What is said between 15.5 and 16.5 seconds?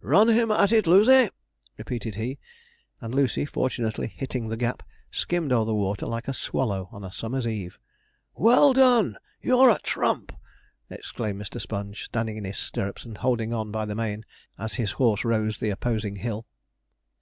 the opposing hill.